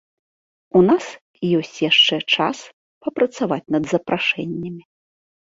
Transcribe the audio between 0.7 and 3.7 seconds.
У нас ёсць яшчэ час папрацаваць